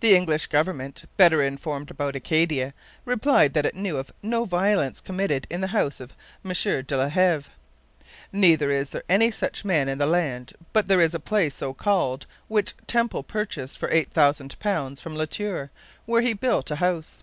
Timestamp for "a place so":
11.12-11.74